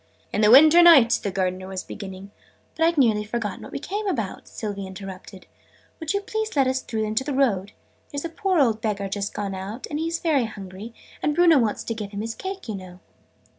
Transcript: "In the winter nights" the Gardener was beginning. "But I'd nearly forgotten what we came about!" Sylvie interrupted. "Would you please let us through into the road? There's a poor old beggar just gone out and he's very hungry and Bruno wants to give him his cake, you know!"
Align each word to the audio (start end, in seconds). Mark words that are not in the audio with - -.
"In 0.33 0.41
the 0.41 0.49
winter 0.49 0.81
nights" 0.81 1.19
the 1.19 1.29
Gardener 1.29 1.67
was 1.67 1.83
beginning. 1.83 2.31
"But 2.75 2.85
I'd 2.87 2.97
nearly 2.97 3.23
forgotten 3.23 3.61
what 3.61 3.71
we 3.71 3.77
came 3.77 4.07
about!" 4.07 4.47
Sylvie 4.47 4.87
interrupted. 4.87 5.45
"Would 5.99 6.11
you 6.15 6.21
please 6.21 6.55
let 6.55 6.65
us 6.65 6.81
through 6.81 7.03
into 7.03 7.23
the 7.23 7.35
road? 7.35 7.73
There's 8.09 8.25
a 8.25 8.29
poor 8.29 8.57
old 8.57 8.81
beggar 8.81 9.07
just 9.07 9.31
gone 9.35 9.53
out 9.53 9.85
and 9.91 9.99
he's 9.99 10.17
very 10.17 10.45
hungry 10.45 10.95
and 11.21 11.35
Bruno 11.35 11.59
wants 11.59 11.83
to 11.83 11.93
give 11.93 12.09
him 12.13 12.21
his 12.21 12.33
cake, 12.33 12.67
you 12.67 12.73
know!" 12.73 12.99